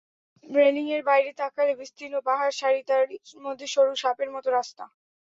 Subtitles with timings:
[0.49, 3.03] রেলিঙের বাইরে তাকালে বিস্তীর্ণ পাহাড় সারি, তার
[3.45, 4.83] মধ্যে সরু সাপের মতো রাস্তা।